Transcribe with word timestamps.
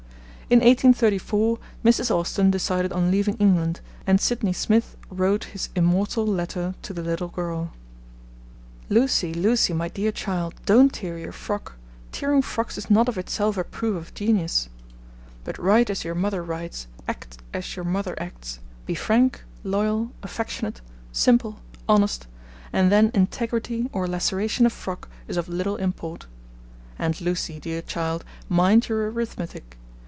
In 0.49 0.59
1834 0.59 1.59
Mrs. 1.85 2.11
Austin 2.11 2.51
decided 2.51 2.91
on 2.91 3.09
leaving 3.09 3.37
England, 3.37 3.79
and 4.05 4.19
Sydney 4.19 4.51
Smith 4.51 4.97
wrote 5.09 5.45
his 5.45 5.69
immortal 5.77 6.25
letter 6.27 6.75
to 6.81 6.91
the 6.93 7.01
little 7.01 7.29
girl: 7.29 7.71
Lucie, 8.89 9.33
Lucie, 9.33 9.71
my 9.71 9.87
dear 9.87 10.11
child, 10.11 10.53
don't 10.65 10.91
tear 10.91 11.17
your 11.17 11.31
frock: 11.31 11.77
tearing 12.11 12.41
frocks 12.41 12.77
is 12.77 12.89
not 12.89 13.07
of 13.07 13.17
itself 13.17 13.55
a 13.57 13.63
proof 13.63 13.95
of 13.95 14.13
genius. 14.13 14.67
But 15.45 15.57
write 15.57 15.89
as 15.89 16.03
your 16.03 16.15
mother 16.15 16.43
writes, 16.43 16.87
act 17.07 17.37
as 17.53 17.77
your 17.77 17.85
mother 17.85 18.13
acts: 18.21 18.59
be 18.85 18.93
frank, 18.93 19.45
loyal, 19.63 20.11
affectionate, 20.21 20.81
simple, 21.13 21.61
honest, 21.87 22.27
and 22.73 22.91
then 22.91 23.09
integrity 23.13 23.89
or 23.93 24.05
laceration 24.05 24.65
of 24.65 24.73
frock 24.73 25.07
is 25.29 25.37
of 25.37 25.47
little 25.47 25.77
import. 25.77 26.25
And 26.99 27.21
Lucie, 27.21 27.57
dear 27.61 27.81
child, 27.81 28.25
mind 28.49 28.89
your 28.89 29.09
arithmetic. 29.09 29.77